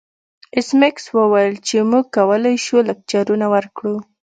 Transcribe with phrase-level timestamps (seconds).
[0.55, 3.95] ایس میکس وویل چې موږ کولی شو لکچرونه ورکړو